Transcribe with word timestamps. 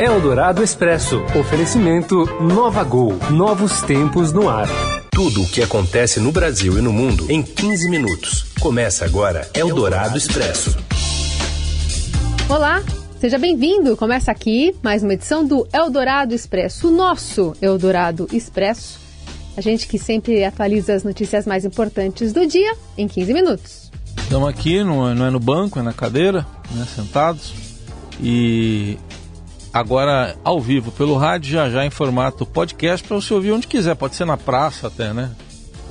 Eldorado 0.00 0.62
Expresso. 0.62 1.22
Oferecimento 1.38 2.24
Nova 2.40 2.82
Gol. 2.82 3.18
Novos 3.30 3.82
tempos 3.82 4.32
no 4.32 4.48
ar. 4.48 4.66
Tudo 5.12 5.42
o 5.42 5.46
que 5.46 5.62
acontece 5.62 6.18
no 6.18 6.32
Brasil 6.32 6.78
e 6.78 6.80
no 6.80 6.90
mundo 6.90 7.30
em 7.30 7.42
15 7.42 7.90
minutos. 7.90 8.46
Começa 8.58 9.04
agora 9.04 9.46
Eldorado 9.54 10.16
Expresso. 10.16 10.74
Olá, 12.48 12.82
seja 13.20 13.38
bem-vindo. 13.38 13.94
Começa 13.94 14.30
aqui 14.30 14.74
mais 14.82 15.02
uma 15.02 15.12
edição 15.12 15.44
do 15.44 15.68
Eldorado 15.70 16.34
Expresso, 16.34 16.88
o 16.88 16.90
nosso 16.90 17.52
Eldorado 17.60 18.26
Expresso. 18.32 18.98
A 19.54 19.60
gente 19.60 19.86
que 19.86 19.98
sempre 19.98 20.42
atualiza 20.42 20.94
as 20.94 21.04
notícias 21.04 21.44
mais 21.44 21.66
importantes 21.66 22.32
do 22.32 22.46
dia 22.46 22.74
em 22.96 23.06
15 23.06 23.34
minutos. 23.34 23.92
Estamos 24.16 24.48
aqui, 24.48 24.82
não 24.82 25.10
é, 25.10 25.14
não 25.14 25.26
é 25.26 25.30
no 25.30 25.38
banco, 25.38 25.78
é 25.78 25.82
na 25.82 25.92
cadeira, 25.92 26.46
né, 26.70 26.86
sentados. 26.96 27.52
E 28.18 28.98
agora 29.72 30.36
ao 30.44 30.60
vivo 30.60 30.90
pelo 30.92 31.16
rádio, 31.16 31.52
já 31.52 31.70
já 31.70 31.84
em 31.84 31.90
formato 31.90 32.44
podcast 32.46 33.06
para 33.06 33.16
você 33.16 33.32
ouvir 33.32 33.52
onde 33.52 33.66
quiser. 33.66 33.94
Pode 33.94 34.16
ser 34.16 34.24
na 34.24 34.36
praça 34.36 34.88
até, 34.88 35.12
né? 35.12 35.30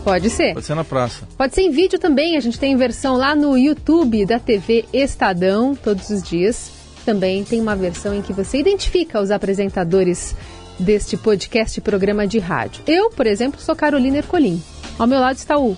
Pode 0.03 0.29
ser. 0.29 0.53
Pode 0.53 0.65
ser 0.65 0.75
na 0.75 0.83
praça. 0.83 1.27
Pode 1.37 1.53
ser 1.53 1.61
em 1.61 1.71
vídeo 1.71 1.99
também. 1.99 2.37
A 2.37 2.39
gente 2.39 2.59
tem 2.59 2.75
versão 2.75 3.17
lá 3.17 3.35
no 3.35 3.57
YouTube 3.57 4.25
da 4.25 4.39
TV 4.39 4.85
Estadão 4.93 5.75
todos 5.75 6.09
os 6.09 6.23
dias. 6.23 6.71
Também 7.05 7.43
tem 7.43 7.59
uma 7.59 7.75
versão 7.75 8.13
em 8.13 8.21
que 8.21 8.33
você 8.33 8.59
identifica 8.59 9.19
os 9.19 9.31
apresentadores 9.31 10.35
deste 10.79 11.17
podcast 11.17 11.79
programa 11.81 12.25
de 12.25 12.39
rádio. 12.39 12.83
Eu, 12.87 13.09
por 13.09 13.27
exemplo, 13.27 13.59
sou 13.59 13.75
Carolina 13.75 14.17
Ercolim. 14.17 14.61
Ao 14.97 15.07
meu 15.07 15.19
lado 15.19 15.35
está 15.35 15.57
o 15.57 15.77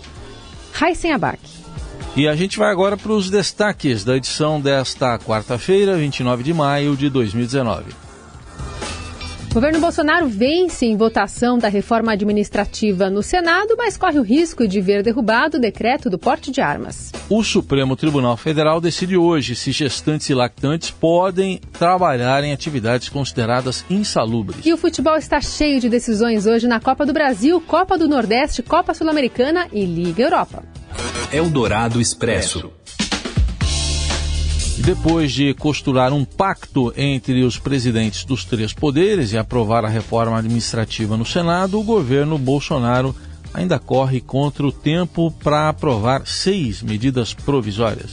Raisen 0.73 1.12
Abac. 1.12 1.60
E 2.13 2.27
a 2.27 2.35
gente 2.35 2.57
vai 2.57 2.70
agora 2.70 2.97
para 2.97 3.13
os 3.13 3.29
destaques 3.29 4.03
da 4.03 4.17
edição 4.17 4.59
desta 4.59 5.17
quarta-feira, 5.17 5.95
29 5.95 6.43
de 6.43 6.53
maio 6.53 6.93
de 6.97 7.09
2019. 7.09 7.85
O 9.49 9.53
governo 9.53 9.79
Bolsonaro 9.79 10.27
vence 10.27 10.85
em 10.85 10.95
votação 10.95 11.57
da 11.57 11.70
reforma 11.70 12.12
administrativa 12.12 13.09
no 13.09 13.23
Senado, 13.23 13.76
mas 13.77 13.95
corre 13.98 14.20
o 14.20 14.23
risco 14.23 14.68
de 14.68 14.81
ver 14.81 15.03
derrubado 15.03 15.57
o 15.57 15.59
decreto 15.59 16.09
do 16.09 16.18
porte 16.18 16.51
de 16.51 16.59
armas. 16.62 17.12
O 17.29 17.43
Supremo 17.43 17.95
Tribunal 17.95 18.35
Federal 18.35 18.81
decide 18.81 19.15
hoje 19.15 19.55
se 19.55 19.71
gestantes 19.71 20.29
e 20.29 20.34
lactantes 20.34 20.91
podem 20.91 21.59
trabalhar 21.71 22.43
em 22.43 22.51
atividades 22.51 23.07
consideradas 23.07 23.85
insalubres. 23.90 24.65
E 24.65 24.73
o 24.73 24.77
futebol 24.77 25.15
está 25.15 25.40
cheio 25.40 25.79
de 25.79 25.87
decisões 25.90 26.46
hoje 26.46 26.68
na 26.68 26.79
Copa 26.79 27.05
do 27.05 27.13
Brasil, 27.13 27.59
Copa 27.62 27.98
do 27.98 28.07
Nordeste, 28.07 28.62
Copa 28.62 28.93
Sul-Americana 28.93 29.68
e 29.71 29.85
Liga 29.85 30.23
Europa. 30.23 30.71
Eldorado 31.32 32.01
Expresso. 32.01 32.71
Depois 34.79 35.32
de 35.32 35.54
costurar 35.54 36.12
um 36.12 36.26
pacto 36.26 36.93
entre 36.98 37.43
os 37.43 37.57
presidentes 37.57 38.26
dos 38.26 38.43
três 38.43 38.74
poderes 38.74 39.32
e 39.32 39.37
aprovar 39.37 39.85
a 39.85 39.90
reforma 39.90 40.37
administrativa 40.37 41.15
no 41.15 41.26
Senado, 41.26 41.79
o 41.79 41.84
governo 41.84 42.37
Bolsonaro 42.37 43.15
ainda 43.54 43.79
corre 43.79 44.20
contra 44.20 44.68
o 44.68 44.74
tempo 44.74 45.32
para 45.41 45.70
aprovar 45.70 46.27
seis 46.27 46.82
medidas 46.82 47.34
provisórias. 47.34 48.12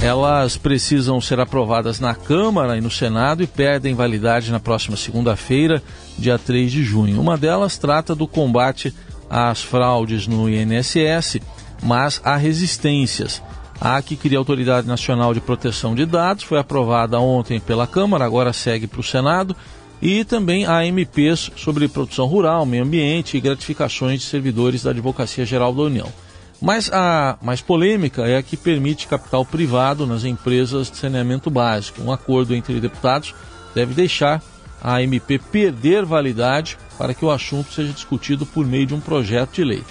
Elas 0.00 0.56
precisam 0.56 1.20
ser 1.20 1.40
aprovadas 1.40 1.98
na 1.98 2.14
Câmara 2.14 2.78
e 2.78 2.80
no 2.80 2.90
Senado 2.90 3.42
e 3.42 3.48
perdem 3.48 3.96
validade 3.96 4.52
na 4.52 4.60
próxima 4.60 4.96
segunda-feira, 4.96 5.82
dia 6.16 6.38
3 6.38 6.70
de 6.70 6.84
junho. 6.84 7.20
Uma 7.20 7.36
delas 7.36 7.76
trata 7.78 8.14
do 8.14 8.28
combate 8.28 8.94
às 9.30 9.62
fraudes 9.62 10.26
no 10.26 10.48
INSS 10.48 11.40
mas 11.82 12.20
há 12.24 12.36
resistências. 12.36 13.42
A 13.80 14.00
que 14.02 14.16
cria 14.16 14.38
a 14.38 14.40
Autoridade 14.40 14.88
Nacional 14.88 15.32
de 15.32 15.40
Proteção 15.40 15.94
de 15.94 16.04
Dados 16.04 16.42
foi 16.42 16.58
aprovada 16.58 17.18
ontem 17.20 17.60
pela 17.60 17.86
Câmara, 17.86 18.24
agora 18.24 18.52
segue 18.52 18.88
para 18.88 19.00
o 19.00 19.04
Senado, 19.04 19.54
e 20.02 20.24
também 20.24 20.66
há 20.66 20.84
MPs 20.84 21.52
sobre 21.56 21.88
produção 21.88 22.26
rural, 22.26 22.66
meio 22.66 22.82
ambiente 22.82 23.36
e 23.36 23.40
gratificações 23.40 24.20
de 24.20 24.26
servidores 24.26 24.82
da 24.82 24.90
Advocacia 24.90 25.44
Geral 25.44 25.72
da 25.72 25.82
União. 25.82 26.08
Mas 26.60 26.90
a 26.92 27.38
mais 27.40 27.60
polêmica 27.60 28.26
é 28.26 28.36
a 28.36 28.42
que 28.42 28.56
permite 28.56 29.06
capital 29.06 29.44
privado 29.44 30.06
nas 30.06 30.24
empresas 30.24 30.90
de 30.90 30.96
saneamento 30.96 31.48
básico. 31.48 32.02
Um 32.02 32.10
acordo 32.10 32.54
entre 32.54 32.80
deputados 32.80 33.32
deve 33.76 33.94
deixar 33.94 34.42
a 34.82 35.02
MP 35.02 35.38
perder 35.38 36.04
validade 36.04 36.78
para 36.96 37.14
que 37.14 37.24
o 37.24 37.30
assunto 37.30 37.72
seja 37.72 37.92
discutido 37.92 38.46
por 38.46 38.66
meio 38.66 38.86
de 38.86 38.94
um 38.94 39.00
projeto 39.00 39.54
de 39.54 39.64
lei. 39.64 39.82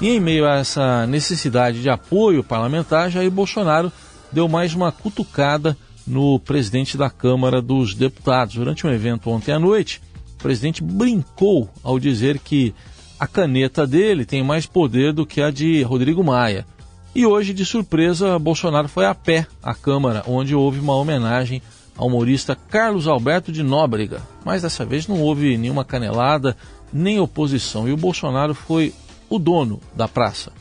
E 0.00 0.08
em 0.08 0.20
meio 0.20 0.46
a 0.46 0.56
essa 0.56 1.06
necessidade 1.06 1.80
de 1.80 1.88
apoio 1.88 2.42
parlamentar, 2.42 3.10
Jair 3.10 3.30
Bolsonaro 3.30 3.92
deu 4.32 4.48
mais 4.48 4.74
uma 4.74 4.90
cutucada 4.90 5.76
no 6.06 6.38
presidente 6.38 6.96
da 6.96 7.08
Câmara 7.08 7.62
dos 7.62 7.94
Deputados. 7.94 8.56
Durante 8.56 8.86
um 8.86 8.92
evento 8.92 9.30
ontem 9.30 9.52
à 9.52 9.58
noite, 9.58 10.02
o 10.34 10.42
presidente 10.42 10.82
brincou 10.82 11.70
ao 11.82 11.98
dizer 11.98 12.38
que 12.38 12.74
a 13.18 13.26
caneta 13.26 13.86
dele 13.86 14.24
tem 14.24 14.42
mais 14.42 14.66
poder 14.66 15.12
do 15.12 15.24
que 15.24 15.40
a 15.40 15.50
de 15.50 15.82
Rodrigo 15.82 16.22
Maia. 16.22 16.66
E 17.14 17.24
hoje, 17.24 17.54
de 17.54 17.64
surpresa, 17.64 18.38
Bolsonaro 18.38 18.88
foi 18.88 19.06
a 19.06 19.14
pé 19.14 19.46
à 19.62 19.72
Câmara, 19.72 20.24
onde 20.26 20.54
houve 20.54 20.80
uma 20.80 20.96
homenagem 20.96 21.62
ao 21.96 22.06
humorista 22.08 22.56
Carlos 22.70 23.06
Alberto 23.06 23.52
de 23.52 23.62
Nóbrega. 23.62 24.22
Mas 24.44 24.62
dessa 24.62 24.84
vez 24.84 25.06
não 25.06 25.20
houve 25.20 25.56
nenhuma 25.56 25.84
canelada, 25.84 26.56
nem 26.92 27.20
oposição. 27.20 27.88
E 27.88 27.92
o 27.92 27.96
Bolsonaro 27.96 28.54
foi 28.54 28.92
o 29.28 29.38
dono 29.38 29.80
da 29.94 30.08
praça. 30.08 30.52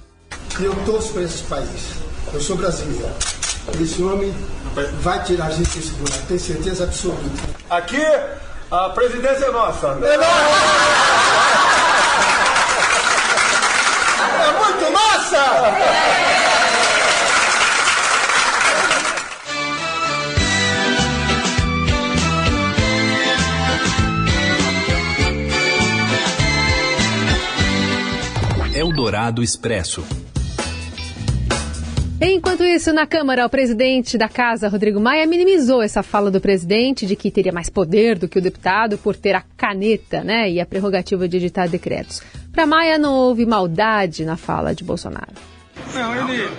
Eu 0.60 0.74
torço 0.86 1.14
para 1.14 1.24
esse 1.24 1.44
país. 1.44 1.94
Eu 2.34 2.42
sou 2.42 2.56
brasileiro. 2.58 3.10
Esse 3.80 4.04
homem 4.04 4.34
vai 5.02 5.24
tirar 5.24 5.46
a 5.46 5.50
gente 5.52 5.70
desse 5.78 5.92
buraco, 5.92 6.26
tenho 6.28 6.40
certeza 6.40 6.84
absoluta. 6.84 7.24
Aqui, 7.70 8.04
a 8.72 8.90
presidência 8.90 9.46
é 9.46 9.52
nossa. 9.52 9.88
É 9.88 10.18
nossa! 10.18 11.23
Eldorado 29.24 29.42
Expresso. 29.42 30.04
Enquanto 32.20 32.64
isso, 32.64 32.92
na 32.92 33.06
Câmara, 33.06 33.46
o 33.46 33.50
presidente 33.50 34.18
da 34.18 34.28
Casa, 34.28 34.68
Rodrigo 34.68 35.00
Maia, 35.00 35.26
minimizou 35.26 35.82
essa 35.82 36.04
fala 36.04 36.30
do 36.30 36.42
presidente 36.42 37.06
de 37.06 37.16
que 37.16 37.32
teria 37.32 37.52
mais 37.52 37.70
poder 37.70 38.18
do 38.18 38.28
que 38.28 38.38
o 38.38 38.42
deputado 38.42 38.98
por 38.98 39.16
ter 39.16 39.36
a 39.36 39.44
caneta 39.56 40.24
né, 40.24 40.50
e 40.50 40.60
a 40.60 40.66
prerrogativa 40.66 41.28
de 41.28 41.38
editar 41.38 41.68
decretos. 41.68 42.22
Para 42.52 42.66
Maia, 42.66 42.98
não 42.98 43.14
houve 43.14 43.46
maldade 43.46 44.26
na 44.26 44.36
fala 44.36 44.76
de 44.76 44.84
Bolsonaro. 44.84 45.34
Não, 45.94 46.30
ele, 46.30 46.50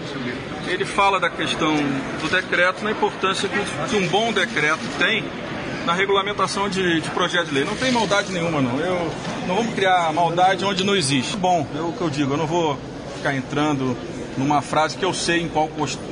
ele 0.68 0.84
fala 0.84 1.20
da 1.20 1.30
questão 1.30 1.74
do 2.20 2.30
decreto, 2.30 2.82
na 2.84 2.90
importância 2.90 3.48
que 3.48 3.96
um 3.96 4.08
bom 4.08 4.32
decreto 4.32 4.82
tem 4.98 5.24
na 5.84 5.92
regulamentação 5.92 6.68
de, 6.68 7.00
de 7.00 7.10
projeto 7.10 7.48
de 7.48 7.54
lei. 7.54 7.64
Não 7.64 7.76
tem 7.76 7.92
maldade 7.92 8.32
nenhuma, 8.32 8.60
não. 8.60 8.78
Eu 8.78 9.10
não 9.46 9.56
vamos 9.56 9.74
criar 9.74 10.12
maldade 10.12 10.64
onde 10.64 10.84
não 10.84 10.96
existe. 10.96 11.36
Bom, 11.36 11.66
é 11.76 11.80
o 11.80 11.92
que 11.92 12.00
eu 12.00 12.10
digo, 12.10 12.34
eu 12.34 12.36
não 12.36 12.46
vou 12.46 12.78
ficar 13.16 13.34
entrando 13.34 13.96
numa 14.36 14.60
frase 14.60 14.96
que 14.96 15.04
eu 15.04 15.14
sei 15.14 15.42
em 15.42 15.48
qual 15.48 15.68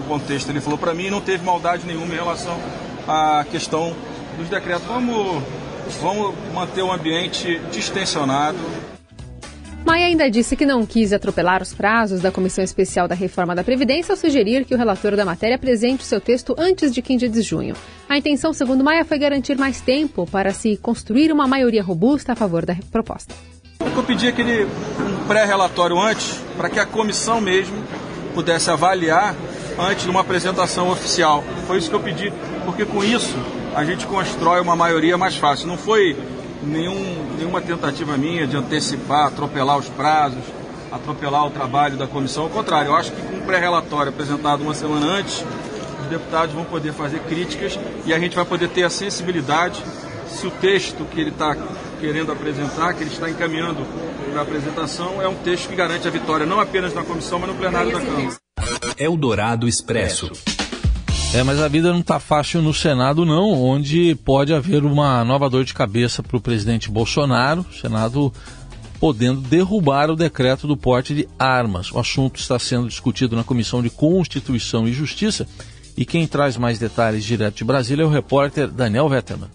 contexto 0.07 0.49
ele 0.51 0.61
falou 0.61 0.79
para 0.79 0.95
mim, 0.95 1.11
não 1.11 1.21
teve 1.21 1.45
maldade 1.45 1.87
nenhuma 1.87 2.13
em 2.13 2.17
relação 2.17 2.57
à 3.09 3.45
questão 3.51 3.95
dos 4.39 4.49
decretos. 4.49 4.87
Vamos, 4.87 5.43
vamos 6.01 6.35
manter 6.55 6.83
o 6.83 6.93
ambiente 6.93 7.61
distensionado. 7.71 8.59
Maia 9.85 10.07
ainda 10.07 10.31
disse 10.31 10.55
que 10.55 10.65
não 10.65 10.87
quis 10.87 11.13
atropelar 11.13 11.61
os 11.61 11.75
prazos 11.75 12.21
da 12.21 12.31
Comissão 12.31 12.63
Especial 12.63 13.09
da 13.09 13.15
Reforma 13.15 13.55
da 13.55 13.65
Previdência 13.65 14.13
ao 14.13 14.17
sugerir 14.17 14.65
que 14.65 14.75
o 14.75 14.79
relator 14.79 15.17
da 15.17 15.25
matéria 15.25 15.57
apresente 15.57 16.05
o 16.05 16.07
seu 16.07 16.21
texto 16.21 16.55
antes 16.57 16.95
de 16.95 17.03
15 17.03 17.29
de 17.29 17.43
junho. 17.43 17.75
A 18.09 18.17
intenção, 18.17 18.53
segundo 18.53 18.85
Maia, 18.85 19.05
foi 19.05 19.19
garantir 19.19 19.59
mais 19.59 19.81
tempo 19.81 20.25
para 20.31 20.53
se 20.53 20.77
construir 20.77 21.33
uma 21.33 21.49
maioria 21.49 21.83
robusta 21.83 22.33
a 22.33 22.37
favor 22.37 22.65
da 22.65 22.77
proposta. 22.93 23.35
Eu 23.81 24.03
pedi 24.05 24.29
aquele 24.29 24.65
um 24.65 25.27
pré-relatório 25.27 25.99
antes, 25.99 26.41
para 26.57 26.71
que 26.71 26.79
a 26.79 26.87
comissão 26.87 27.41
mesmo 27.41 27.77
pudesse 28.35 28.71
avaliar 28.71 29.35
antes 29.79 30.05
de 30.05 30.11
uma 30.11 30.21
apresentação 30.21 30.91
oficial. 30.91 31.43
Foi 31.67 31.79
isso 31.79 31.91
que 31.91 31.97
eu 31.97 32.01
pedi, 32.01 32.33
porque 32.65 32.85
com 32.85 33.03
isso 33.03 33.35
a 33.75 33.85
gente 33.85 34.07
constrói 34.07 34.61
uma 34.61 34.77
maioria 34.77 35.19
mais 35.19 35.37
fácil. 35.37 35.67
Não 35.67 35.77
foi 35.77 36.17
nenhum, 36.63 37.37
nenhuma 37.37 37.61
tentativa 37.61 38.17
minha 38.17 38.47
de 38.47 38.57
antecipar, 38.57 39.27
atropelar 39.27 39.79
os 39.79 39.89
prazos, 39.89 40.43
atropelar 40.91 41.47
o 41.47 41.51
trabalho 41.51 41.97
da 41.97 42.07
comissão. 42.07 42.45
Ao 42.45 42.51
contrário, 42.51 42.91
eu 42.91 42.97
acho 42.97 43.13
que 43.13 43.21
com 43.23 43.37
um 43.37 43.41
pré-relatório 43.41 44.11
apresentado 44.11 44.63
uma 44.63 44.75
semana 44.75 45.07
antes, 45.07 45.45
os 46.03 46.07
deputados 46.09 46.55
vão 46.55 46.65
poder 46.65 46.93
fazer 46.93 47.21
críticas 47.21 47.79
e 48.05 48.13
a 48.13 48.19
gente 48.19 48.37
vai 48.37 48.45
poder 48.45 48.69
ter 48.69 48.85
a 48.85 48.91
sensibilidade 48.91 49.83
se 50.29 50.47
o 50.47 50.51
texto 50.51 51.05
que 51.05 51.21
ele 51.21 51.31
está 51.31 51.57
querendo 52.01 52.33
apresentar, 52.33 52.95
que 52.95 53.03
ele 53.03 53.11
está 53.11 53.31
encaminhando 53.31 53.87
para 54.31 54.41
a 54.41 54.43
apresentação, 54.43 55.21
é 55.21 55.29
um 55.29 55.35
texto 55.35 55.69
que 55.69 55.77
garante 55.77 56.09
a 56.09 56.11
vitória 56.11 56.47
não 56.47 56.59
apenas 56.59 56.95
na 56.95 57.05
comissão, 57.05 57.39
mas 57.39 57.51
no 57.51 57.55
plenário 57.55 57.93
da 57.93 58.01
Câmara. 58.01 58.37
Eldorado 58.99 59.69
Expresso. 59.69 60.31
É, 61.35 61.43
mas 61.43 61.59
a 61.61 61.67
vida 61.67 61.91
não 61.91 62.01
está 62.01 62.21
fácil 62.21 62.61
no 62.61 62.75
Senado, 62.75 63.25
não, 63.25 63.53
onde 63.53 64.15
pode 64.17 64.53
haver 64.53 64.85
uma 64.85 65.25
nova 65.25 65.49
dor 65.49 65.65
de 65.65 65.73
cabeça 65.73 66.23
para 66.23 66.37
o 66.37 66.41
presidente 66.41 66.91
Bolsonaro. 66.91 67.65
O 67.71 67.75
Senado 67.75 68.31
podendo 69.01 69.41
derrubar 69.41 70.11
o 70.11 70.15
decreto 70.15 70.67
do 70.67 70.77
porte 70.77 71.15
de 71.15 71.29
armas. 71.39 71.91
O 71.91 71.99
assunto 71.99 72.39
está 72.39 72.59
sendo 72.59 72.87
discutido 72.87 73.35
na 73.35 73.43
Comissão 73.43 73.83
de 73.83 73.89
Constituição 73.89 74.87
e 74.87 74.93
Justiça. 74.93 75.49
E 75.97 76.05
quem 76.05 76.27
traz 76.27 76.59
mais 76.59 76.79
detalhes 76.79 77.25
direto 77.25 77.57
de 77.57 77.65
Brasília 77.65 78.03
é 78.03 78.07
o 78.07 78.11
repórter 78.11 78.69
Daniel 78.69 79.09
Vetterman. 79.09 79.49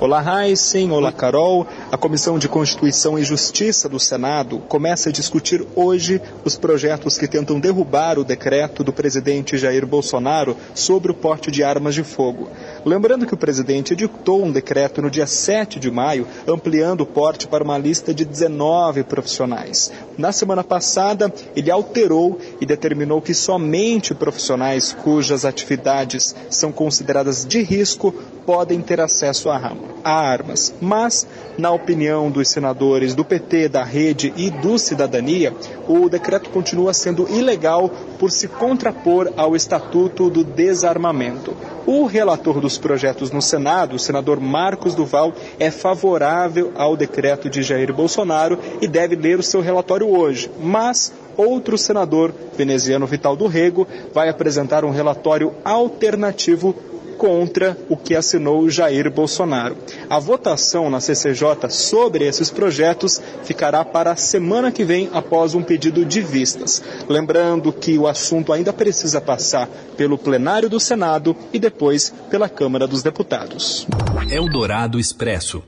Olá, 0.00 0.46
Heisen. 0.46 0.92
Olá, 0.92 1.10
Carol. 1.10 1.66
A 1.90 1.96
Comissão 1.96 2.36
de 2.36 2.48
Constituição 2.48 3.16
e 3.16 3.22
Justiça 3.22 3.88
do 3.88 4.00
Senado 4.00 4.58
começa 4.58 5.08
a 5.08 5.12
discutir 5.12 5.64
hoje 5.76 6.20
os 6.44 6.56
projetos 6.56 7.16
que 7.16 7.28
tentam 7.28 7.60
derrubar 7.60 8.18
o 8.18 8.24
decreto 8.24 8.82
do 8.82 8.92
presidente 8.92 9.56
Jair 9.56 9.86
Bolsonaro 9.86 10.56
sobre 10.74 11.12
o 11.12 11.14
porte 11.14 11.48
de 11.48 11.62
armas 11.62 11.94
de 11.94 12.02
fogo. 12.02 12.48
Lembrando 12.86 13.26
que 13.26 13.34
o 13.34 13.36
presidente 13.36 13.94
editou 13.94 14.44
um 14.44 14.52
decreto 14.52 15.02
no 15.02 15.10
dia 15.10 15.26
7 15.26 15.80
de 15.80 15.90
maio, 15.90 16.24
ampliando 16.46 17.00
o 17.00 17.06
porte 17.06 17.48
para 17.48 17.64
uma 17.64 17.76
lista 17.76 18.14
de 18.14 18.24
19 18.24 19.02
profissionais. 19.02 19.90
Na 20.16 20.30
semana 20.30 20.62
passada, 20.62 21.34
ele 21.56 21.68
alterou 21.68 22.38
e 22.60 22.64
determinou 22.64 23.20
que 23.20 23.34
somente 23.34 24.14
profissionais 24.14 24.92
cujas 24.92 25.44
atividades 25.44 26.32
são 26.48 26.70
consideradas 26.70 27.44
de 27.44 27.60
risco 27.60 28.14
podem 28.46 28.80
ter 28.80 29.00
acesso 29.00 29.50
a 29.50 29.72
armas. 30.04 30.72
Mas, 30.80 31.26
na 31.58 31.72
opinião 31.72 32.30
dos 32.30 32.48
senadores 32.48 33.16
do 33.16 33.24
PT, 33.24 33.68
da 33.68 33.82
Rede 33.82 34.32
e 34.36 34.48
do 34.48 34.78
Cidadania, 34.78 35.52
o 35.88 36.08
decreto 36.08 36.48
continua 36.50 36.94
sendo 36.94 37.28
ilegal 37.28 37.90
por 38.16 38.30
se 38.30 38.46
contrapor 38.46 39.32
ao 39.36 39.56
Estatuto 39.56 40.30
do 40.30 40.44
Desarmamento. 40.44 41.56
O 41.84 42.06
relator 42.06 42.60
dos 42.76 42.78
projetos 42.78 43.30
no 43.30 43.40
Senado, 43.40 43.96
o 43.96 43.98
senador 43.98 44.38
Marcos 44.38 44.94
Duval, 44.94 45.32
é 45.58 45.70
favorável 45.70 46.72
ao 46.74 46.96
decreto 46.96 47.48
de 47.48 47.62
Jair 47.62 47.92
Bolsonaro 47.92 48.58
e 48.80 48.86
deve 48.86 49.16
ler 49.16 49.38
o 49.38 49.42
seu 49.42 49.60
relatório 49.60 50.08
hoje. 50.08 50.50
Mas 50.60 51.12
outro 51.36 51.76
senador, 51.78 52.34
veneziano 52.56 53.06
Vital 53.06 53.34
do 53.34 53.46
Rego, 53.46 53.86
vai 54.12 54.28
apresentar 54.28 54.84
um 54.84 54.90
relatório 54.90 55.54
alternativo 55.64 56.74
contra 57.16 57.76
o 57.88 57.96
que 57.96 58.14
assinou 58.14 58.68
Jair 58.68 59.10
Bolsonaro. 59.10 59.76
A 60.08 60.18
votação 60.18 60.88
na 60.90 61.00
CCJ 61.00 61.70
sobre 61.70 62.26
esses 62.26 62.50
projetos 62.50 63.20
ficará 63.44 63.84
para 63.84 64.12
a 64.12 64.16
semana 64.16 64.70
que 64.70 64.84
vem, 64.84 65.10
após 65.12 65.54
um 65.54 65.62
pedido 65.62 66.04
de 66.04 66.20
vistas. 66.20 66.82
Lembrando 67.08 67.72
que 67.72 67.98
o 67.98 68.06
assunto 68.06 68.52
ainda 68.52 68.72
precisa 68.72 69.20
passar 69.20 69.68
pelo 69.96 70.18
plenário 70.18 70.68
do 70.68 70.78
Senado 70.78 71.36
e 71.52 71.58
depois 71.58 72.12
pela 72.30 72.48
Câmara 72.48 72.86
dos 72.86 73.02
Deputados. 73.02 73.86
Eldorado 74.30 74.98
Expresso. 74.98 75.62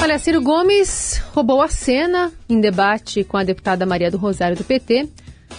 Olha, 0.00 0.18
Ciro 0.18 0.42
Gomes 0.42 1.22
roubou 1.32 1.62
a 1.62 1.68
cena 1.68 2.30
em 2.46 2.60
debate 2.60 3.24
com 3.24 3.38
a 3.38 3.42
deputada 3.42 3.86
Maria 3.86 4.10
do 4.10 4.18
Rosário 4.18 4.54
do 4.54 4.62
PT 4.62 5.08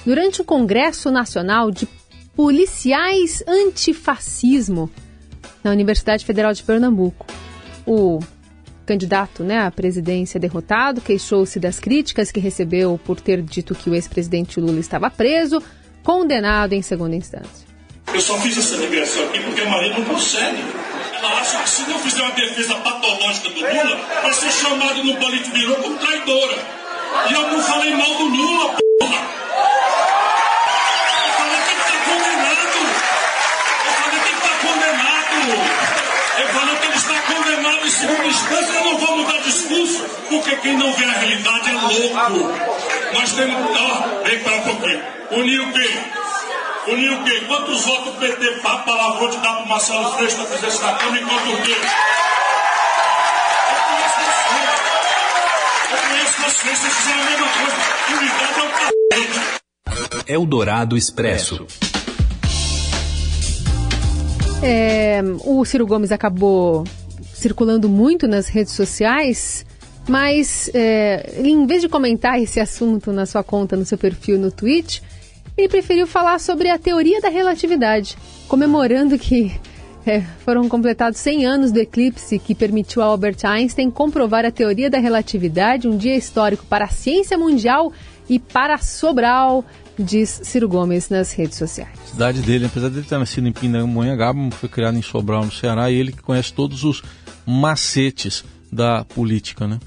durante 0.06 0.40
o 0.40 0.46
Congresso 0.46 1.10
Nacional 1.10 1.72
de 1.72 1.88
policiais 2.36 3.44
antifascismo 3.48 4.92
na 5.64 5.72
Universidade 5.72 6.26
Federal 6.26 6.54
de 6.54 6.64
Pernambuco. 6.64 7.26
O 7.86 8.20
candidato 8.86 9.44
né, 9.44 9.60
à 9.60 9.72
presidência 9.72 10.40
derrotado 10.40 11.02
queixou-se 11.02 11.60
das 11.60 11.80
críticas 11.80 12.32
que 12.32 12.40
recebeu 12.40 13.00
por 13.04 13.20
ter 13.20 13.42
dito 13.42 13.74
que 13.74 13.90
o 13.90 13.96
ex-presidente 13.96 14.60
Lula 14.60 14.80
estava 14.80 15.10
preso, 15.10 15.62
condenado 16.04 16.74
em 16.74 16.82
segunda 16.82 17.16
instância. 17.16 17.66
Eu 18.14 18.22
só 18.22 18.38
fiz 18.40 18.58
essa 18.58 18.78
regressão 18.78 19.24
aqui 19.26 19.40
porque 19.40 19.62
a 19.62 19.70
Maria 19.70 19.98
não 19.98 20.06
consegue. 20.06 20.64
Ela 21.18 21.40
acha 21.40 21.64
que 21.64 21.70
se 21.70 21.90
não 21.90 21.98
fizer 22.00 22.22
uma 22.22 22.32
defesa 22.32 22.76
patológica 22.76 23.50
do 23.50 23.60
Lula, 23.60 23.98
vai 24.22 24.34
ser 24.34 24.52
chamado 24.52 25.04
no 25.04 25.16
Politburo 25.16 25.76
como 25.82 25.98
traidora. 25.98 26.58
E 27.30 27.34
eu 27.34 27.52
não 27.52 27.60
falei 27.64 27.96
mal 27.96 28.18
do 28.18 28.26
Lula, 28.26 28.66
porra! 28.68 28.85
Segunda 38.06 38.28
instância, 38.28 38.74
eu 38.74 38.86
não 38.86 38.98
vou 39.00 39.18
mudar 39.18 39.42
discurso, 39.42 40.06
porque 40.30 40.56
quem 40.58 40.78
não 40.78 40.94
vê 40.94 41.06
a 41.06 41.12
realidade 41.12 41.70
é 41.70 41.74
louco. 41.74 42.54
Nós 43.14 43.32
temos. 43.34 43.56
Ó, 43.56 44.24
vem 44.24 44.40
para 44.40 44.56
um 44.56 44.62
pouquinho. 44.62 45.04
Unir 45.32 45.62
o 45.62 45.74
quê? 45.74 45.90
Unir 46.88 47.14
o 47.14 47.24
quê? 47.24 47.42
Quantos 47.48 47.84
votos 47.86 48.14
o 48.14 48.18
PT 48.20 48.62
palavrou 48.62 49.30
de 49.30 49.38
dar 49.38 49.56
para 49.56 49.64
o 49.64 49.70
Marcelo 49.70 50.12
Freixo 50.14 50.38
na 50.38 50.46
presidência 50.46 50.86
da 50.86 50.94
Câmara 50.94 51.22
e 51.22 51.26
quanto 51.26 51.52
o 51.52 51.62
quê? 51.64 51.76
Eu 55.92 55.98
conheço 55.98 56.42
vocês, 56.42 56.78
vocês 56.78 56.94
fizeram 56.94 57.22
a 57.22 57.26
mesma 57.26 57.48
coisa. 57.48 57.76
Unidade 58.18 58.60
é 60.28 60.38
o. 60.38 60.42
Eldorado 60.42 60.98
Expresso. 60.98 61.66
É, 64.64 65.22
o 65.44 65.64
Ciro 65.66 65.86
Gomes 65.86 66.12
acabou 66.12 66.84
circulando 67.36 67.90
muito 67.90 68.28
nas 68.28 68.48
redes 68.48 68.74
sociais, 68.74 69.66
mas 70.08 70.70
é, 70.74 71.42
em 71.44 71.66
vez 71.68 71.82
de 71.82 71.90
comentar 71.90 72.42
esse 72.42 72.60
assunto 72.60 73.12
na 73.12 73.26
sua 73.26 73.44
conta, 73.44 73.76
no 73.76 73.86
seu 73.86 73.98
perfil 73.98 74.40
no 74.40 74.50
Twitch, 74.50 75.02
ele 75.58 75.68
preferiu 75.68 76.08
falar 76.08 76.40
sobre 76.40 76.70
a 76.70 76.80
teoria 76.80 77.20
da 77.20 77.30
relatividade, 77.30 78.18
comemorando 78.48 79.18
que 79.20 79.52
é, 80.06 80.22
foram 80.46 80.70
completados 80.70 81.20
100 81.20 81.46
anos 81.46 81.72
do 81.72 81.80
eclipse 81.80 82.40
que 82.40 82.56
permitiu 82.56 83.02
a 83.02 83.06
Albert 83.06 83.38
Einstein 83.44 83.92
comprovar 83.92 84.46
a 84.46 84.52
teoria 84.52 84.90
da 84.90 84.98
relatividade, 84.98 85.88
um 85.88 85.98
dia 85.98 86.16
histórico 86.16 86.66
para 86.66 86.86
a 86.86 86.90
ciência 86.90 87.38
mundial 87.38 87.92
e 88.30 88.40
para 88.40 88.78
Sobral, 88.78 89.66
diz 89.98 90.42
Ciro 90.44 90.68
Gomes 90.68 91.10
nas 91.10 91.32
redes 91.34 91.58
sociais. 91.58 91.98
A 92.04 92.08
cidade 92.08 92.42
dele, 92.42 92.66
apesar 92.66 92.90
de 92.90 92.98
ele 92.98 93.06
ter 93.06 93.18
nascido 93.18 93.48
em 93.48 93.52
Pindamonhangaba, 93.52 94.52
foi 94.52 94.70
criado 94.70 94.98
em 94.98 95.02
Sobral, 95.02 95.46
no 95.46 95.52
Ceará, 95.52 95.90
e 95.90 95.96
ele 95.96 96.12
que 96.12 96.22
conhece 96.22 96.54
todos 96.54 96.84
os 96.84 97.02
macetes 97.46 98.44
da 98.72 99.06
política, 99.06 99.68
né? 99.68 99.80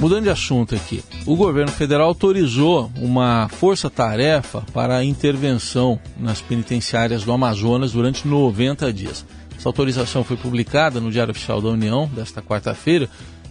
Mudando 0.00 0.24
de 0.24 0.30
assunto 0.30 0.74
aqui, 0.74 1.00
o 1.24 1.36
governo 1.36 1.70
federal 1.70 2.08
autorizou 2.08 2.90
uma 2.96 3.48
força-tarefa 3.48 4.64
para 4.72 5.04
intervenção 5.04 6.00
nas 6.18 6.40
penitenciárias 6.40 7.22
do 7.22 7.30
Amazonas 7.30 7.92
durante 7.92 8.26
90 8.26 8.92
dias. 8.92 9.24
Essa 9.56 9.68
autorização 9.68 10.24
foi 10.24 10.36
publicada 10.36 11.00
no 11.00 11.08
Diário 11.08 11.30
Oficial 11.30 11.62
da 11.62 11.68
União 11.68 12.10
desta 12.12 12.42
quarta-feira 12.42 13.08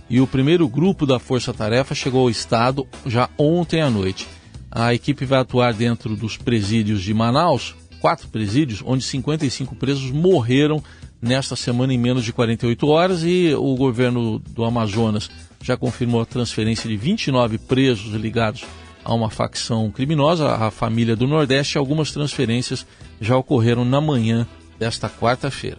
e 0.09 0.19
o 0.19 0.27
primeiro 0.27 0.67
grupo 0.67 1.05
da 1.05 1.19
força-tarefa 1.19 1.95
chegou 1.95 2.23
ao 2.23 2.29
estado 2.29 2.85
já 3.05 3.29
ontem 3.37 3.79
à 3.79 3.89
noite. 3.89 4.27
A 4.71 4.93
equipe 4.93 5.25
vai 5.25 5.39
atuar 5.39 5.73
dentro 5.73 6.15
dos 6.15 6.37
presídios 6.37 7.03
de 7.03 7.13
Manaus, 7.13 7.75
quatro 7.99 8.27
presídios, 8.29 8.81
onde 8.85 9.03
55 9.03 9.75
presos 9.75 10.09
morreram 10.11 10.81
nesta 11.21 11.55
semana 11.55 11.93
em 11.93 11.97
menos 11.97 12.23
de 12.23 12.33
48 12.33 12.87
horas 12.87 13.23
e 13.23 13.53
o 13.53 13.75
governo 13.75 14.39
do 14.39 14.63
Amazonas 14.63 15.29
já 15.61 15.77
confirmou 15.77 16.21
a 16.21 16.25
transferência 16.25 16.89
de 16.89 16.97
29 16.97 17.57
presos 17.59 18.13
ligados 18.15 18.63
a 19.03 19.13
uma 19.13 19.29
facção 19.29 19.91
criminosa, 19.91 20.55
a 20.55 20.71
família 20.71 21.15
do 21.15 21.27
Nordeste. 21.27 21.77
Algumas 21.77 22.11
transferências 22.11 22.85
já 23.19 23.37
ocorreram 23.37 23.85
na 23.85 24.01
manhã 24.01 24.47
desta 24.79 25.09
quarta-feira. 25.09 25.77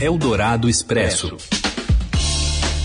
Eldorado 0.00 0.68
Expresso. 0.68 1.36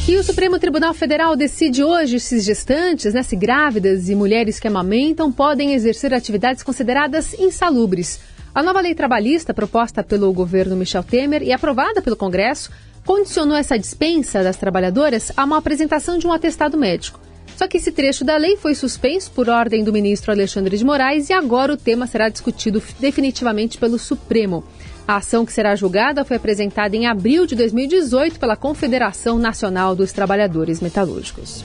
E 0.06 0.18
o 0.18 0.24
Supremo 0.24 0.60
Tribunal 0.60 0.94
Federal 0.94 1.34
decide 1.34 1.82
hoje 1.82 2.20
se 2.20 2.42
gestantes, 2.42 3.14
né, 3.14 3.24
se 3.24 3.38
grávidas 3.38 4.10
e 4.10 4.16
mulheres 4.16 4.60
que 4.60 4.68
amamentam 4.68 5.32
podem 5.32 5.74
exercer 5.74 6.14
atividades 6.14 6.62
consideradas 6.62 7.34
insalubres. 7.40 8.20
A 8.54 8.62
nova 8.62 8.82
lei 8.82 8.94
trabalhista, 8.94 9.54
proposta 9.54 10.04
pelo 10.04 10.34
governo 10.34 10.76
Michel 10.76 11.04
Temer 11.04 11.42
e 11.42 11.54
aprovada 11.54 12.02
pelo 12.02 12.18
Congresso, 12.18 12.70
condicionou 13.06 13.56
essa 13.56 13.80
dispensa 13.80 14.44
das 14.44 14.58
trabalhadoras 14.58 15.32
a 15.38 15.46
uma 15.46 15.58
apresentação 15.58 16.18
de 16.18 16.28
um 16.28 16.34
atestado 16.34 16.78
médico. 16.78 17.22
Só 17.56 17.66
que 17.66 17.78
esse 17.78 17.92
trecho 17.92 18.26
da 18.26 18.36
lei 18.36 18.58
foi 18.58 18.76
suspenso 18.76 19.32
por 19.32 19.48
ordem 19.48 19.86
do 19.86 19.94
ministro 19.94 20.34
Alexandre 20.34 20.78
de 20.78 20.84
Moraes 20.84 21.30
e 21.30 21.34
agora 21.34 21.72
o 21.74 21.78
tema 21.78 22.08
será 22.08 22.28
discutido 22.28 22.84
definitivamente 23.00 23.78
pelo 23.78 23.98
Supremo. 23.98 24.66
A 25.08 25.18
ação 25.18 25.46
que 25.46 25.52
será 25.52 25.76
julgada 25.76 26.24
foi 26.24 26.38
apresentada 26.38 26.96
em 26.96 27.08
abril 27.08 27.46
de 27.46 27.56
2018 27.56 28.40
pela 28.40 28.56
Confederação 28.56 29.38
Nacional 29.38 29.96
dos 29.96 30.14
Trabalhadores 30.14 30.80
Metalúrgicos. 30.80 31.64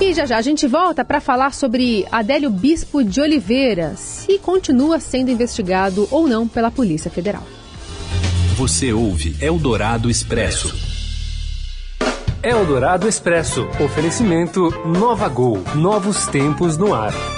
E 0.00 0.12
já 0.12 0.26
já 0.26 0.36
a 0.36 0.42
gente 0.42 0.66
volta 0.66 1.04
para 1.04 1.20
falar 1.20 1.52
sobre 1.52 2.06
Adélio 2.10 2.50
Bispo 2.50 3.02
de 3.04 3.20
Oliveira, 3.20 3.94
se 3.96 4.38
continua 4.38 5.00
sendo 5.00 5.30
investigado 5.30 6.08
ou 6.10 6.28
não 6.28 6.46
pela 6.46 6.70
Polícia 6.70 7.10
Federal. 7.10 7.42
Você 8.56 8.92
ouve 8.92 9.36
Eldorado 9.40 10.10
Expresso. 10.10 10.74
Eldorado 12.42 13.08
Expresso. 13.08 13.68
Oferecimento 13.84 14.70
Nova 14.86 15.28
Gol. 15.28 15.62
Novos 15.74 16.26
tempos 16.26 16.76
no 16.76 16.94
ar. 16.94 17.37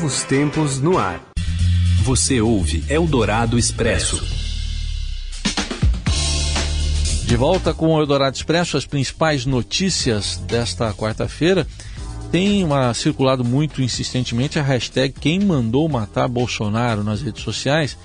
Novos 0.00 0.22
tempos 0.22 0.80
no 0.80 0.96
ar. 0.96 1.20
Você 2.04 2.40
ouve 2.40 2.82
Eldorado 2.88 3.58
Expresso. 3.58 4.18
De 7.26 7.36
volta 7.36 7.74
com 7.74 7.88
o 7.88 8.00
Eldorado 8.00 8.34
Expresso, 8.34 8.78
as 8.78 8.86
principais 8.86 9.44
notícias 9.44 10.38
desta 10.38 10.90
quarta-feira. 10.94 11.66
Tem 12.32 12.64
uma, 12.64 12.94
circulado 12.94 13.44
muito 13.44 13.82
insistentemente 13.82 14.58
a 14.58 14.62
hashtag 14.62 15.12
Quem 15.20 15.38
Mandou 15.38 15.86
Matar 15.86 16.28
Bolsonaro 16.28 17.04
nas 17.04 17.20
redes 17.20 17.42
sociais. 17.42 17.98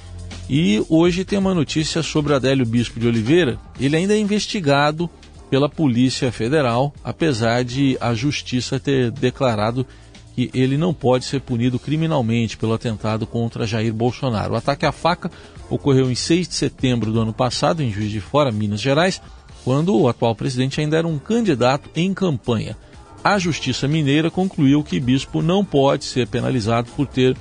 E 0.49 0.85
hoje 0.89 1.23
tem 1.23 1.39
uma 1.39 1.53
notícia 1.53 2.03
sobre 2.03 2.33
Adélio 2.33 2.65
Bispo 2.65 2.99
de 2.99 3.07
Oliveira. 3.07 3.57
Ele 3.79 3.95
ainda 3.95 4.13
é 4.13 4.19
investigado 4.19 5.09
pela 5.49 5.69
Polícia 5.69 6.29
Federal, 6.29 6.93
apesar 7.01 7.63
de 7.63 7.97
a 8.01 8.13
Justiça 8.13 8.81
ter 8.81 9.11
declarado 9.11 9.87
que 10.35 10.51
ele 10.53 10.77
não 10.77 10.93
pode 10.93 11.23
ser 11.23 11.39
punido 11.39 11.79
criminalmente 11.79 12.57
pelo 12.57 12.73
atentado 12.73 13.25
contra 13.25 13.65
Jair 13.65 13.93
Bolsonaro. 13.93 14.53
O 14.53 14.57
ataque 14.57 14.85
à 14.85 14.91
faca 14.91 15.31
ocorreu 15.69 16.11
em 16.11 16.15
6 16.15 16.49
de 16.49 16.55
setembro 16.55 17.11
do 17.11 17.21
ano 17.21 17.33
passado, 17.33 17.81
em 17.81 17.89
Juiz 17.89 18.11
de 18.11 18.19
Fora, 18.19 18.51
Minas 18.51 18.81
Gerais, 18.81 19.21
quando 19.63 19.97
o 19.97 20.09
atual 20.09 20.35
presidente 20.35 20.81
ainda 20.81 20.97
era 20.97 21.07
um 21.07 21.17
candidato 21.17 21.89
em 21.95 22.13
campanha. 22.13 22.77
A 23.23 23.39
Justiça 23.39 23.87
Mineira 23.87 24.29
concluiu 24.29 24.83
que 24.83 24.99
Bispo 24.99 25.41
não 25.41 25.63
pode 25.63 26.03
ser 26.03 26.27
penalizado 26.27 26.91
por 26.95 27.07
ter 27.07 27.35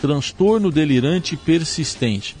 transtorno 0.00 0.70
delirante 0.70 1.36
persistente. 1.36 2.34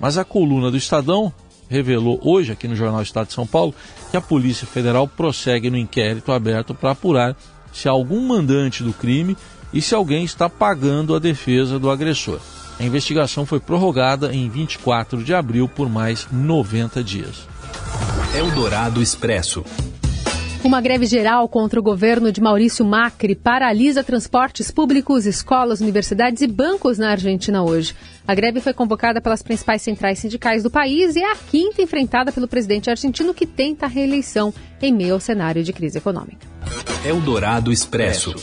Mas 0.00 0.16
a 0.16 0.24
coluna 0.24 0.70
do 0.70 0.76
Estadão 0.76 1.32
revelou 1.68 2.18
hoje, 2.22 2.52
aqui 2.52 2.68
no 2.68 2.76
Jornal 2.76 3.02
Estado 3.02 3.26
de 3.26 3.34
São 3.34 3.46
Paulo, 3.46 3.74
que 4.10 4.16
a 4.16 4.20
Polícia 4.20 4.66
Federal 4.66 5.08
prossegue 5.08 5.68
no 5.68 5.76
inquérito 5.76 6.32
aberto 6.32 6.74
para 6.74 6.92
apurar 6.92 7.36
se 7.72 7.88
há 7.88 7.90
algum 7.90 8.26
mandante 8.26 8.82
do 8.82 8.92
crime 8.92 9.36
e 9.72 9.80
se 9.82 9.94
alguém 9.94 10.24
está 10.24 10.48
pagando 10.48 11.14
a 11.14 11.18
defesa 11.18 11.78
do 11.78 11.90
agressor. 11.90 12.40
A 12.78 12.84
investigação 12.84 13.44
foi 13.44 13.58
prorrogada 13.58 14.32
em 14.32 14.48
24 14.48 15.22
de 15.24 15.34
abril 15.34 15.68
por 15.68 15.88
mais 15.88 16.28
90 16.30 17.02
dias. 17.02 17.48
Eldorado 18.34 19.02
Expresso. 19.02 19.64
Uma 20.64 20.80
greve 20.80 21.06
geral 21.06 21.48
contra 21.48 21.78
o 21.78 21.82
governo 21.82 22.32
de 22.32 22.40
Maurício 22.40 22.84
Macri 22.84 23.36
paralisa 23.36 24.02
transportes 24.02 24.72
públicos, 24.72 25.24
escolas, 25.24 25.80
universidades 25.80 26.42
e 26.42 26.48
bancos 26.48 26.98
na 26.98 27.10
Argentina 27.10 27.62
hoje. 27.62 27.94
A 28.26 28.34
greve 28.34 28.60
foi 28.60 28.72
convocada 28.72 29.20
pelas 29.20 29.40
principais 29.40 29.82
centrais 29.82 30.18
sindicais 30.18 30.64
do 30.64 30.70
país 30.70 31.14
e 31.14 31.20
é 31.20 31.32
a 31.32 31.36
quinta 31.36 31.80
enfrentada 31.80 32.32
pelo 32.32 32.48
presidente 32.48 32.90
argentino 32.90 33.32
que 33.32 33.46
tenta 33.46 33.86
a 33.86 33.88
reeleição 33.88 34.52
em 34.82 34.92
meio 34.92 35.14
ao 35.14 35.20
cenário 35.20 35.62
de 35.62 35.72
crise 35.72 35.98
econômica. 35.98 36.46
Eldorado 37.04 37.72
Expresso. 37.72 38.34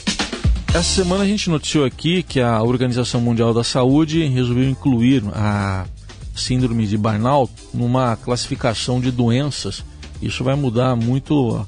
Essa 0.69 0.83
semana 0.83 1.23
a 1.23 1.27
gente 1.27 1.49
noticiou 1.49 1.85
aqui 1.85 2.23
que 2.23 2.39
a 2.39 2.63
Organização 2.63 3.19
Mundial 3.19 3.53
da 3.53 3.63
Saúde 3.63 4.23
resolveu 4.25 4.69
incluir 4.69 5.21
a 5.33 5.85
síndrome 6.33 6.87
de 6.87 6.97
burnout 6.97 7.51
numa 7.73 8.15
classificação 8.15 9.01
de 9.01 9.11
doenças. 9.11 9.83
Isso 10.21 10.43
vai 10.43 10.55
mudar 10.55 10.95
muito 10.95 11.67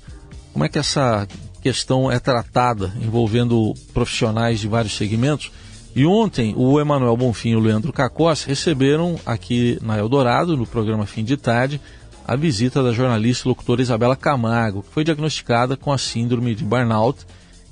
como 0.57 0.65
é 0.65 0.69
que 0.69 0.79
essa 0.79 1.27
questão 1.61 2.11
é 2.11 2.19
tratada 2.19 2.91
envolvendo 2.99 3.75
profissionais 3.93 4.59
de 4.59 4.67
vários 4.67 4.97
segmentos. 4.97 5.51
E 5.95 6.03
ontem 6.03 6.55
o 6.57 6.79
Emanuel 6.79 7.15
Bonfim 7.15 7.49
e 7.49 7.55
o 7.55 7.59
Leandro 7.59 7.93
Cacós 7.93 8.43
receberam 8.43 9.19
aqui 9.23 9.77
na 9.83 9.99
Eldorado, 9.99 10.57
no 10.57 10.65
programa 10.65 11.05
Fim 11.05 11.23
de 11.23 11.37
Tarde, 11.37 11.79
a 12.27 12.35
visita 12.35 12.81
da 12.81 12.91
jornalista 12.91 13.47
e 13.47 13.49
locutora 13.49 13.83
Isabela 13.83 14.15
Camargo, 14.15 14.81
que 14.81 14.89
foi 14.89 15.03
diagnosticada 15.03 15.77
com 15.77 15.91
a 15.91 15.97
síndrome 15.99 16.55
de 16.55 16.63
burnout, 16.63 17.23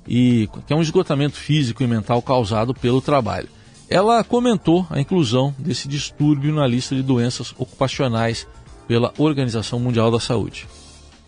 e, 0.08 0.48
que 0.68 0.72
é 0.72 0.75
um 0.75 0.82
esgotamento 0.84 1.38
físico 1.38 1.82
e 1.82 1.88
mental 1.88 2.22
causado 2.22 2.72
pelo 2.72 3.01
trabalho. 3.01 3.50
Ela 3.89 4.24
comentou 4.24 4.86
a 4.92 5.00
inclusão 5.00 5.56
desse 5.58 5.88
distúrbio 5.88 6.54
na 6.54 6.68
lista 6.68 6.94
de 6.94 7.01
doenças 7.01 7.51
ocupacionais 7.58 8.48
pela 8.88 9.12
Organização 9.18 9.80
Mundial 9.80 10.12
da 10.12 10.20
Saúde. 10.20 10.68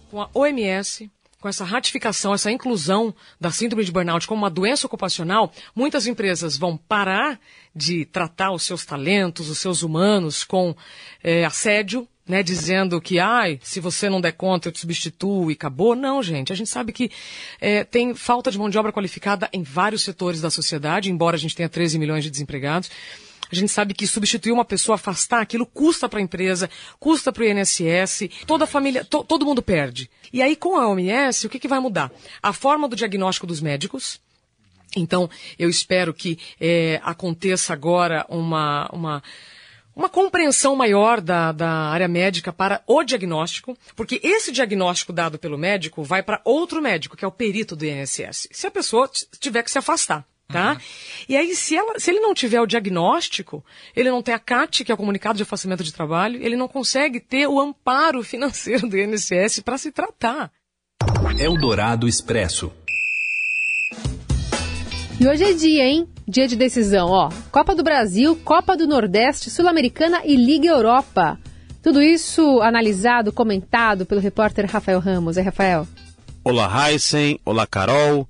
Com 0.09 0.21
a 0.21 0.29
OMS, 0.33 1.11
com 1.39 1.47
essa 1.47 1.63
ratificação, 1.63 2.33
essa 2.33 2.51
inclusão 2.51 3.13
da 3.39 3.51
síndrome 3.51 3.85
de 3.85 3.91
burnout 3.91 4.27
como 4.27 4.41
uma 4.41 4.49
doença 4.49 4.87
ocupacional, 4.87 5.51
muitas 5.75 6.07
empresas 6.07 6.57
vão 6.57 6.75
parar 6.75 7.39
de 7.75 8.05
tratar 8.05 8.51
os 8.51 8.63
seus 8.63 8.85
talentos, 8.85 9.49
os 9.49 9.59
seus 9.59 9.83
humanos 9.83 10.43
com 10.43 10.75
é, 11.23 11.45
assédio, 11.45 12.07
né, 12.27 12.43
dizendo 12.43 12.99
que, 12.99 13.19
ai, 13.19 13.59
se 13.61 13.79
você 13.79 14.09
não 14.09 14.19
der 14.19 14.33
conta, 14.33 14.67
eu 14.67 14.71
te 14.71 14.79
substituo 14.79 15.49
e 15.49 15.53
acabou. 15.53 15.95
Não, 15.95 16.21
gente. 16.21 16.51
A 16.51 16.55
gente 16.55 16.69
sabe 16.69 16.91
que 16.91 17.09
é, 17.61 17.83
tem 17.83 18.13
falta 18.13 18.51
de 18.51 18.57
mão 18.57 18.69
de 18.69 18.77
obra 18.77 18.91
qualificada 18.91 19.49
em 19.53 19.63
vários 19.63 20.01
setores 20.01 20.41
da 20.41 20.49
sociedade, 20.49 21.09
embora 21.09 21.37
a 21.37 21.39
gente 21.39 21.55
tenha 21.55 21.69
13 21.69 21.97
milhões 21.97 22.23
de 22.23 22.29
desempregados. 22.29 22.89
A 23.51 23.55
gente 23.55 23.71
sabe 23.71 23.93
que 23.93 24.05
substituir 24.05 24.51
uma 24.51 24.65
pessoa, 24.65 24.95
afastar 24.95 25.41
aquilo, 25.41 25.65
custa 25.65 26.09
para 26.09 26.19
a 26.19 26.21
empresa, 26.21 26.69
custa 26.99 27.31
para 27.31 27.43
o 27.43 27.45
INSS, 27.45 28.29
toda 28.45 28.65
a 28.65 28.67
família, 28.67 29.05
to, 29.05 29.23
todo 29.23 29.45
mundo 29.45 29.61
perde. 29.61 30.09
E 30.31 30.41
aí, 30.41 30.55
com 30.55 30.77
a 30.77 30.87
OMS, 30.87 31.47
o 31.47 31.49
que, 31.49 31.59
que 31.59 31.67
vai 31.67 31.79
mudar? 31.79 32.11
A 32.41 32.51
forma 32.51 32.87
do 32.87 32.95
diagnóstico 32.95 33.47
dos 33.47 33.61
médicos, 33.61 34.19
então, 34.95 35.29
eu 35.59 35.69
espero 35.69 36.13
que 36.13 36.39
é, 36.59 36.99
aconteça 37.03 37.73
agora 37.73 38.25
uma, 38.29 38.89
uma, 38.91 39.23
uma 39.95 40.09
compreensão 40.09 40.75
maior 40.75 41.19
da, 41.19 41.51
da 41.51 41.69
área 41.69 42.07
médica 42.07 42.53
para 42.53 42.81
o 42.87 43.03
diagnóstico, 43.03 43.77
porque 43.95 44.19
esse 44.23 44.51
diagnóstico 44.51 45.11
dado 45.11 45.37
pelo 45.37 45.57
médico 45.57 46.03
vai 46.03 46.23
para 46.23 46.41
outro 46.43 46.81
médico, 46.81 47.17
que 47.17 47.25
é 47.25 47.27
o 47.27 47.31
perito 47.31 47.75
do 47.75 47.85
INSS. 47.85 48.47
Se 48.51 48.67
a 48.67 48.71
pessoa 48.71 49.09
tiver 49.39 49.63
que 49.63 49.71
se 49.71 49.77
afastar 49.77 50.25
tá? 50.47 50.73
Uhum. 50.73 50.77
E 51.29 51.35
aí, 51.35 51.55
se, 51.55 51.75
ela, 51.75 51.99
se 51.99 52.09
ele 52.09 52.19
não 52.19 52.33
tiver 52.33 52.61
o 52.61 52.65
diagnóstico, 52.65 53.63
ele 53.95 54.09
não 54.09 54.21
tem 54.21 54.33
a 54.33 54.39
CAT, 54.39 54.83
que 54.83 54.91
é 54.91 54.95
o 54.95 54.97
comunicado 54.97 55.37
de 55.37 55.43
afastamento 55.43 55.83
de 55.83 55.93
trabalho, 55.93 56.41
ele 56.41 56.55
não 56.55 56.67
consegue 56.67 57.19
ter 57.19 57.47
o 57.47 57.59
amparo 57.59 58.23
financeiro 58.23 58.87
do 58.87 58.97
INSS 58.97 59.59
para 59.59 59.77
se 59.77 59.91
tratar. 59.91 60.51
Eldorado 61.37 62.07
Expresso. 62.07 62.71
E 65.19 65.27
hoje 65.27 65.43
é 65.43 65.53
dia, 65.53 65.83
hein? 65.83 66.07
Dia 66.27 66.47
de 66.47 66.55
decisão, 66.55 67.09
ó. 67.09 67.29
Copa 67.51 67.73
do 67.73 67.83
Brasil, 67.83 68.35
Copa 68.43 68.77
do 68.77 68.87
Nordeste, 68.87 69.49
Sul-Americana 69.49 70.21
e 70.23 70.35
Liga 70.35 70.67
Europa. 70.67 71.39
Tudo 71.81 72.01
isso 72.01 72.61
analisado, 72.61 73.31
comentado 73.31 74.05
pelo 74.05 74.21
repórter 74.21 74.69
Rafael 74.69 74.99
Ramos. 74.99 75.37
É, 75.37 75.41
Rafael? 75.41 75.87
Olá, 76.43 76.91
Heisen. 76.91 77.39
Olá, 77.43 77.65
Carol 77.65 78.27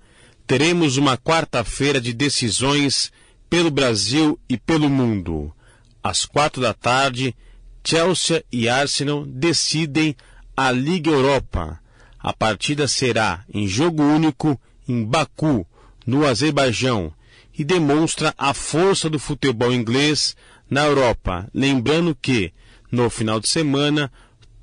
teremos 0.47 0.95
uma 0.95 1.17
quarta-feira 1.17 1.99
de 1.99 2.13
decisões 2.13 3.11
pelo 3.49 3.69
Brasil 3.69 4.39
e 4.47 4.57
pelo 4.57 4.89
mundo. 4.89 5.53
Às 6.01 6.25
quatro 6.25 6.61
da 6.61 6.73
tarde, 6.73 7.35
Chelsea 7.83 8.43
e 8.49 8.69
Arsenal 8.69 9.25
decidem 9.25 10.15
a 10.55 10.71
Liga 10.71 11.11
Europa. 11.11 11.79
A 12.17 12.31
partida 12.31 12.87
será 12.87 13.43
em 13.53 13.67
jogo 13.67 14.01
único 14.01 14.59
em 14.87 15.03
Baku, 15.03 15.67
no 16.05 16.25
Azerbaijão, 16.25 17.13
e 17.57 17.65
demonstra 17.65 18.33
a 18.37 18.53
força 18.53 19.09
do 19.09 19.19
futebol 19.19 19.73
inglês 19.73 20.35
na 20.69 20.85
Europa. 20.85 21.49
Lembrando 21.53 22.15
que, 22.15 22.53
no 22.89 23.09
final 23.09 23.41
de 23.41 23.49
semana, 23.49 24.09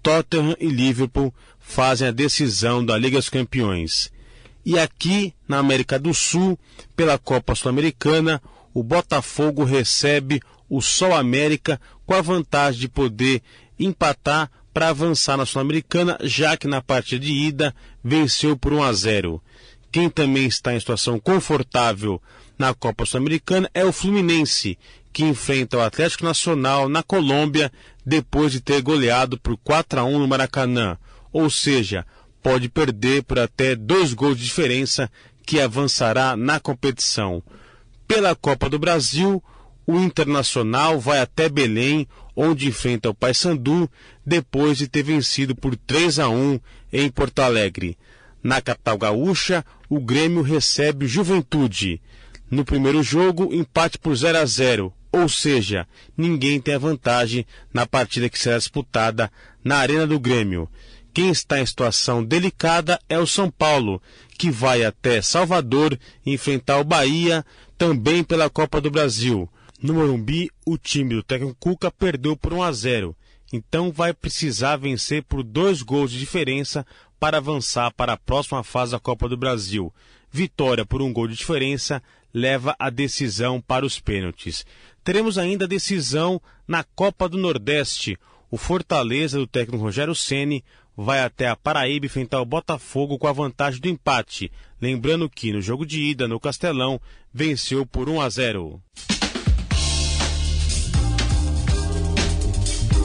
Tottenham 0.02 0.56
e 0.58 0.68
Liverpool 0.68 1.34
fazem 1.58 2.08
a 2.08 2.12
decisão 2.12 2.84
da 2.84 2.96
Liga 2.96 3.18
dos 3.18 3.28
Campeões. 3.28 4.13
E 4.64 4.78
aqui 4.78 5.34
na 5.46 5.58
América 5.58 5.98
do 5.98 6.14
Sul, 6.14 6.58
pela 6.96 7.18
Copa 7.18 7.54
Sul-Americana, 7.54 8.40
o 8.72 8.82
Botafogo 8.82 9.62
recebe 9.62 10.40
o 10.68 10.80
Sol 10.80 11.14
América 11.14 11.80
com 12.06 12.14
a 12.14 12.22
vantagem 12.22 12.80
de 12.80 12.88
poder 12.88 13.42
empatar 13.78 14.50
para 14.72 14.88
avançar 14.88 15.36
na 15.36 15.46
Sul-Americana, 15.46 16.18
já 16.22 16.56
que 16.56 16.66
na 16.66 16.82
partida 16.82 17.24
de 17.24 17.32
ida 17.32 17.74
venceu 18.02 18.56
por 18.56 18.72
1 18.72 18.82
a 18.82 18.92
0. 18.92 19.42
Quem 19.92 20.10
também 20.10 20.46
está 20.46 20.74
em 20.74 20.80
situação 20.80 21.20
confortável 21.20 22.20
na 22.58 22.74
Copa 22.74 23.06
Sul-Americana 23.06 23.70
é 23.72 23.84
o 23.84 23.92
Fluminense, 23.92 24.76
que 25.12 25.22
enfrenta 25.22 25.76
o 25.76 25.80
Atlético 25.80 26.24
Nacional 26.24 26.88
na 26.88 27.02
Colômbia 27.02 27.70
depois 28.04 28.50
de 28.50 28.60
ter 28.60 28.82
goleado 28.82 29.38
por 29.38 29.56
4 29.58 30.00
a 30.00 30.04
1 30.04 30.18
no 30.18 30.26
Maracanã. 30.26 30.98
Ou 31.32 31.48
seja, 31.48 32.04
pode 32.44 32.68
perder 32.68 33.22
por 33.22 33.38
até 33.38 33.74
dois 33.74 34.12
gols 34.12 34.36
de 34.36 34.44
diferença 34.44 35.10
que 35.46 35.58
avançará 35.58 36.36
na 36.36 36.60
competição. 36.60 37.42
Pela 38.06 38.36
Copa 38.36 38.68
do 38.68 38.78
Brasil, 38.78 39.42
o 39.86 39.98
Internacional 39.98 41.00
vai 41.00 41.20
até 41.20 41.48
Belém, 41.48 42.06
onde 42.36 42.68
enfrenta 42.68 43.08
o 43.08 43.14
Paysandu, 43.14 43.90
depois 44.26 44.76
de 44.76 44.86
ter 44.86 45.02
vencido 45.02 45.56
por 45.56 45.74
3 45.74 46.18
a 46.18 46.28
1 46.28 46.60
em 46.92 47.08
Porto 47.08 47.38
Alegre. 47.38 47.96
Na 48.42 48.60
capital 48.60 48.98
gaúcha, 48.98 49.64
o 49.88 49.98
Grêmio 49.98 50.42
recebe 50.42 51.06
Juventude. 51.06 51.98
No 52.50 52.62
primeiro 52.62 53.02
jogo, 53.02 53.54
empate 53.54 53.98
por 53.98 54.14
0 54.14 54.36
a 54.36 54.44
0, 54.44 54.92
ou 55.10 55.30
seja, 55.30 55.88
ninguém 56.14 56.60
tem 56.60 56.74
a 56.74 56.78
vantagem 56.78 57.46
na 57.72 57.86
partida 57.86 58.28
que 58.28 58.38
será 58.38 58.58
disputada 58.58 59.32
na 59.64 59.78
Arena 59.78 60.06
do 60.06 60.20
Grêmio. 60.20 60.68
Quem 61.14 61.30
está 61.30 61.60
em 61.60 61.66
situação 61.66 62.24
delicada 62.24 62.98
é 63.08 63.16
o 63.16 63.26
São 63.26 63.48
Paulo, 63.48 64.02
que 64.36 64.50
vai 64.50 64.84
até 64.84 65.22
Salvador 65.22 65.96
enfrentar 66.26 66.80
o 66.80 66.84
Bahia, 66.84 67.46
também 67.78 68.24
pela 68.24 68.50
Copa 68.50 68.80
do 68.80 68.90
Brasil. 68.90 69.48
No 69.80 69.94
Morumbi, 69.94 70.50
o 70.66 70.76
time 70.76 71.14
do 71.14 71.22
técnico 71.22 71.56
Cuca 71.60 71.88
perdeu 71.88 72.36
por 72.36 72.52
1 72.52 72.62
a 72.64 72.72
0, 72.72 73.16
então 73.52 73.92
vai 73.92 74.12
precisar 74.12 74.76
vencer 74.76 75.22
por 75.22 75.44
dois 75.44 75.82
gols 75.82 76.10
de 76.10 76.18
diferença 76.18 76.84
para 77.20 77.36
avançar 77.36 77.92
para 77.92 78.14
a 78.14 78.18
próxima 78.18 78.64
fase 78.64 78.90
da 78.90 78.98
Copa 78.98 79.28
do 79.28 79.36
Brasil. 79.36 79.94
Vitória 80.32 80.84
por 80.84 81.00
um 81.00 81.12
gol 81.12 81.28
de 81.28 81.36
diferença 81.36 82.02
leva 82.32 82.74
a 82.76 82.90
decisão 82.90 83.60
para 83.60 83.86
os 83.86 84.00
pênaltis. 84.00 84.66
Teremos 85.04 85.38
ainda 85.38 85.68
decisão 85.68 86.42
na 86.66 86.82
Copa 86.82 87.28
do 87.28 87.38
Nordeste. 87.38 88.18
O 88.50 88.56
Fortaleza 88.56 89.38
do 89.38 89.46
técnico 89.46 89.82
Rogério 89.82 90.14
Ceni 90.14 90.64
vai 90.96 91.20
até 91.20 91.48
a 91.48 91.56
Paraíba 91.56 92.06
enfrentar 92.06 92.40
o 92.40 92.44
Botafogo 92.44 93.18
com 93.18 93.26
a 93.26 93.32
vantagem 93.32 93.80
do 93.80 93.88
empate. 93.88 94.50
Lembrando 94.80 95.28
que 95.28 95.52
no 95.52 95.60
jogo 95.60 95.84
de 95.84 96.00
ida 96.02 96.28
no 96.28 96.40
Castelão 96.40 97.00
venceu 97.32 97.84
por 97.84 98.08
1 98.08 98.20
a 98.20 98.28
0. 98.28 98.80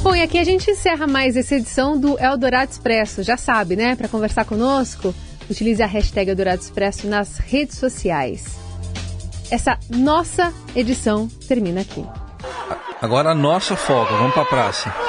Bom, 0.01 0.15
e 0.15 0.21
aqui 0.21 0.37
a 0.37 0.43
gente 0.43 0.71
encerra 0.71 1.05
mais 1.05 1.35
essa 1.35 1.55
edição 1.55 1.99
do 1.99 2.17
Eldorado 2.19 2.71
Expresso. 2.71 3.21
Já 3.21 3.35
sabe, 3.35 3.75
né? 3.75 3.95
Para 3.95 4.07
conversar 4.07 4.45
conosco, 4.45 5.13
utilize 5.49 5.83
a 5.83 5.87
hashtag 5.87 6.29
Eldorado 6.29 6.61
Expresso 6.61 7.07
nas 7.07 7.37
redes 7.37 7.77
sociais. 7.77 8.57
Essa 9.51 9.77
nossa 9.89 10.53
edição 10.75 11.27
termina 11.47 11.81
aqui. 11.81 12.05
Agora 13.01 13.31
a 13.31 13.35
nossa 13.35 13.75
folga, 13.75 14.11
vamos 14.11 14.33
para 14.33 14.43
a 14.43 14.45
praça. 14.45 15.08